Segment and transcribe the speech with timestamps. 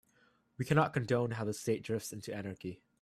[0.57, 2.81] We cannot condone how the state drifts into anarchy.